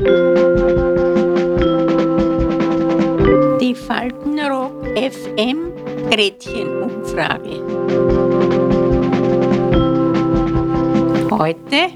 [0.00, 0.06] Die
[3.74, 5.74] Faltenrock FM
[6.10, 7.60] Gretchenumfrage.
[11.30, 11.92] Heute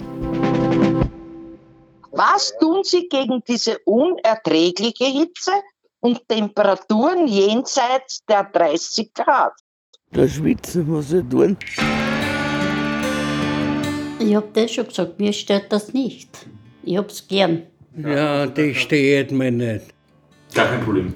[2.10, 5.52] Was tun Sie gegen diese unerträgliche Hitze
[6.00, 9.54] und Temperaturen jenseits der 30 Grad?
[10.12, 11.56] Da schwitzen muss ich tun.
[14.18, 16.28] Ich hab das schon gesagt, mir stört das nicht.
[16.82, 17.66] Ich hab's gern.
[17.96, 19.86] Ja, das stört mir nicht.
[20.54, 21.12] Gar kein Problem.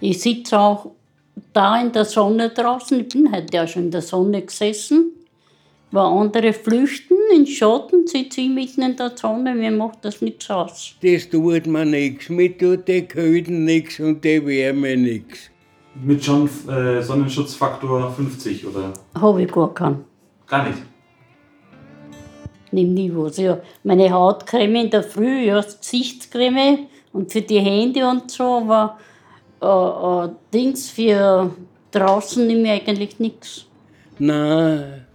[0.00, 0.92] Ich sitze auch
[1.52, 3.00] da in der Sonne draußen.
[3.00, 5.12] Ich bin heute ja schon in der Sonne gesessen.
[5.90, 9.54] Wo andere flüchten in Schatten, sitze ich mitten in der Sonne.
[9.54, 10.94] Mir macht das nichts aus.
[11.02, 12.28] Das tut mir nichts.
[12.28, 15.50] Mir tut die Kälte nichts und die Wärme nichts.
[16.02, 20.04] Mit schon äh, Sonnenschutzfaktor 50 oder Habe ich gar keinen.
[20.48, 20.78] gar nicht.
[22.74, 23.36] Nimm nie was.
[23.36, 28.98] Ja, meine Hautcreme in der Früh, ja, Gesichtscreme und für die Hände und so, aber
[29.62, 29.66] äh,
[30.26, 31.54] äh, Dings für
[31.92, 33.66] draußen nehme ich eigentlich nichts.
[34.18, 35.06] Nein,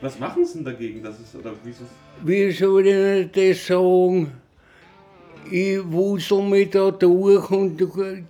[0.00, 1.02] Was machen Sie denn dagegen?
[1.02, 1.84] Das ist, oder wieso?
[2.24, 4.32] wie soll ich das sagen?
[5.50, 7.78] Ich wusel mich da durch und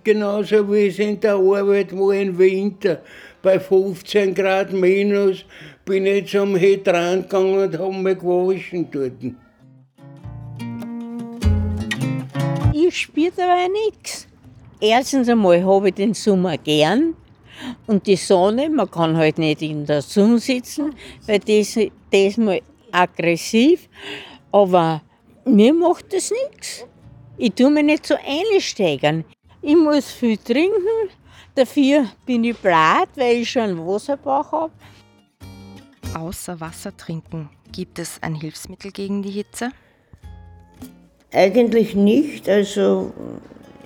[0.03, 3.01] genauso wie es in der Arbeit war im Winter,
[3.41, 5.45] bei 15 Grad minus,
[5.85, 9.13] bin ich zum Hydrant gegangen und hab mich gewaschen dort.
[12.73, 14.27] Ich spüre dabei nichts.
[14.79, 17.15] Erstens einmal habe ich den Sommer gern
[17.87, 20.93] und die Sonne, man kann halt nicht in der Sonne sitzen,
[21.25, 21.77] weil das,
[22.11, 23.89] das mal aggressiv,
[24.51, 25.01] aber
[25.45, 26.85] mir macht das nichts.
[27.37, 29.23] Ich tue mich nicht so einsteigern.
[29.61, 31.09] Ich muss viel trinken,
[31.57, 34.71] dafür bin ich blatt, weil ich schon einen Wasserbauch habe.
[36.17, 39.71] Außer Wasser trinken, gibt es ein Hilfsmittel gegen die Hitze?
[41.33, 43.11] Eigentlich nicht, also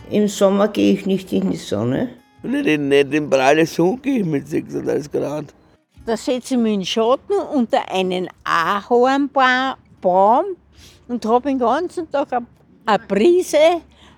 [0.10, 2.10] im Sommer gehe ich nicht in die Sonne.
[2.44, 5.46] Nicht in, nicht in pralle Sonne gehe ich mit 36 Grad.
[6.06, 10.46] Da setze ich mich in den Schatten unter einen Ahornbaum
[11.08, 12.46] und habe den ganzen Tag eine-
[12.86, 13.58] eine Brise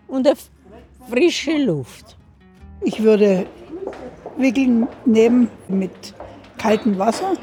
[0.07, 0.37] und eine
[1.09, 2.17] frische Luft.
[2.83, 3.45] Ich würde
[4.37, 6.13] wickeln nehmen mit
[6.57, 7.33] kaltem Wasser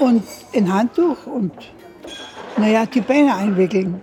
[0.00, 0.22] und
[0.54, 1.52] ein Handtuch und
[2.56, 4.02] naja, die Beine einwickeln,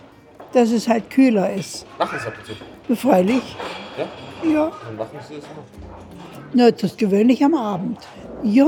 [0.53, 1.85] dass es halt kühler ist.
[1.97, 2.53] Machen Sie ab und zu.
[2.87, 3.55] Befreilich.
[3.97, 4.49] Ja?
[4.49, 5.63] Ja, Dann machen Sie das immer.
[6.53, 7.99] na, das gewöhnlich am Abend.
[8.43, 8.67] Ja,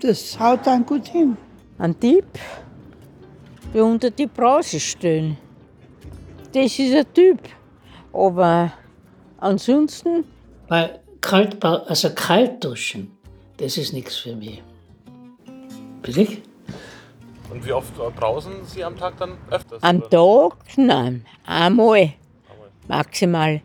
[0.00, 1.36] das haut dann gut hin.
[1.78, 2.26] Ein Tipp,
[3.74, 5.36] der unter die Brause stellen.
[6.52, 7.40] Das ist ein Typ.
[8.12, 8.72] Aber
[9.38, 10.24] ansonsten,
[10.68, 13.16] Weil kalt, also kalt duschen,
[13.56, 14.62] das ist nichts für mich.
[16.02, 16.42] Billig?
[17.50, 19.82] Und wie oft brausen Sie am Tag dann öfters?
[19.82, 20.08] am oder?
[20.10, 22.12] Tag, nein, einmal
[22.88, 23.60] maximal.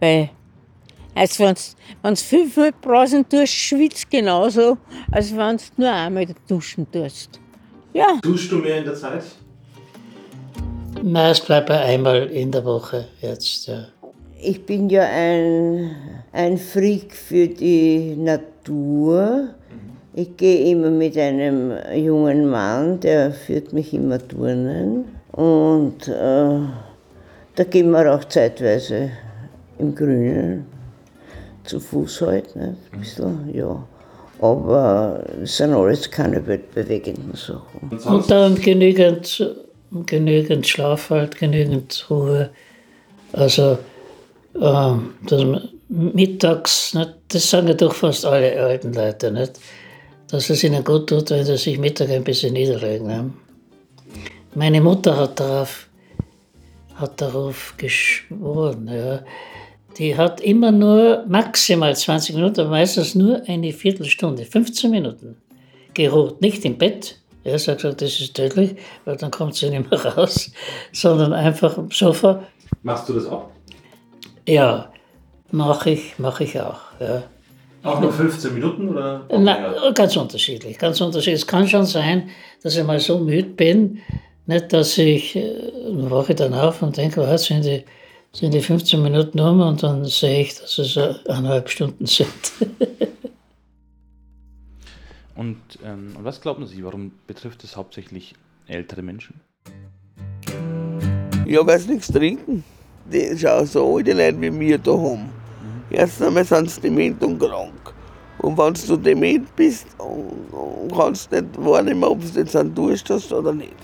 [0.00, 0.30] Weil,
[1.14, 1.54] als wenn
[2.02, 4.78] du fünfmal brausen tust, schwitzt genauso,
[5.10, 7.40] als wenn du nur einmal duschen tust.
[7.92, 9.24] Ja, Duschst du mehr in der Zeit?
[11.02, 13.86] Meist bleibt er einmal in der Woche jetzt, ja.
[14.44, 15.92] Ich bin ja ein,
[16.32, 19.50] ein Freak für die Natur.
[20.14, 25.04] Ich gehe immer mit einem jungen Mann, der führt mich immer turnen.
[25.30, 26.58] Und äh,
[27.54, 29.10] da gehen wir auch zeitweise
[29.78, 30.66] im Grünen
[31.62, 32.76] zu Fuß halt, ne?
[32.92, 33.86] ein bisschen, ja.
[34.40, 37.96] Aber es sind alles keine weltbewegenden Sachen.
[38.04, 39.54] Und dann genügend,
[40.06, 42.50] genügend Schlaf halt, genügend Ruhe.
[43.32, 43.78] Also,
[44.54, 49.58] dass man mittags, nicht, das sagen ja doch fast alle alten Leute, nicht?
[50.32, 53.06] dass es ihnen gut tut, wenn sie sich Mittag ein bisschen niederlegen.
[53.06, 53.30] Ne?
[54.54, 55.88] Meine Mutter hat darauf,
[56.94, 58.88] hat darauf geschworen.
[58.88, 59.20] Ja.
[59.98, 65.36] Die hat immer nur maximal 20 Minuten, meistens nur eine Viertelstunde, 15 Minuten
[65.92, 66.40] geruht.
[66.40, 67.18] Nicht im Bett.
[67.44, 70.50] Er sagt, gesagt, das ist tödlich, weil dann kommt sie nicht mehr raus,
[70.92, 72.42] sondern einfach am Sofa.
[72.82, 73.50] Machst du das auch?
[74.46, 74.92] Ja,
[75.50, 76.80] mache ich, mache ich auch.
[77.00, 77.22] Ja.
[77.82, 79.26] Auch nur 15 Minuten oder?
[79.36, 81.42] Na, ganz unterschiedlich, ganz unterschiedlich.
[81.42, 82.30] Es kann schon sein,
[82.62, 84.00] dass ich mal so müde bin,
[84.46, 87.84] nicht, dass ich, äh, dann wache ich dann auf und denke, was sind die,
[88.32, 92.28] sind die 15 Minuten um und dann sehe ich, dass es äh, eineinhalb Stunden sind.
[95.34, 98.34] Und, ähm, und was glauben Sie, warum betrifft es hauptsächlich
[98.66, 99.40] ältere Menschen?
[101.46, 102.62] Ja, weil sie nichts trinken.
[103.06, 105.28] Die schauen so alte Leute wie wir da haben.
[105.90, 107.72] Erst einmal sind sie dement und krank.
[108.38, 113.32] Und wenn du dement bist, und- kannst nicht wahrnehmen, ob du jetzt einen Durst hast
[113.32, 113.74] oder nicht.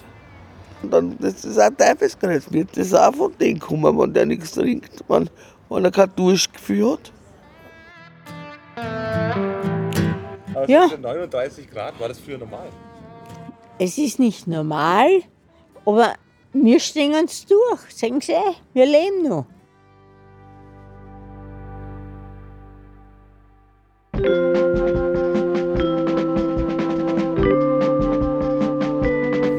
[0.82, 2.44] Und dann, das ist auch Teufelskreuz.
[2.50, 5.28] Wird das auch von denen kommen, wenn der nichts trinkt, wenn,
[5.68, 7.12] wenn er kein Durstgefühl hat.
[10.54, 10.86] Aber Ja.
[10.86, 10.96] ja.
[10.98, 12.68] 39 Grad, war das früher normal?
[13.78, 15.08] Es ist nicht normal,
[15.86, 16.14] aber
[16.64, 17.80] wir stehen es durch.
[17.90, 18.32] Sehen Sie,
[18.72, 19.46] wir leben noch.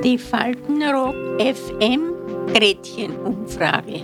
[0.03, 2.13] Die Faltenrock FM
[2.53, 4.01] Gretchenumfrage.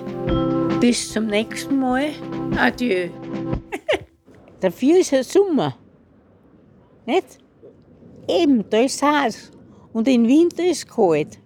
[0.79, 2.11] Bis zum nächsten Mal.
[2.57, 3.09] Adieu.
[4.59, 5.77] Dafür ist es Sommer.
[7.05, 7.39] Nicht?
[8.27, 9.51] Eben, da ist heiß.
[9.93, 11.39] Und im Winter ist es kalt.